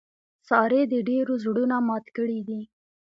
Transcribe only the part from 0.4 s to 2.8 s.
سارې د ډېرو زړونه مات کړي دي.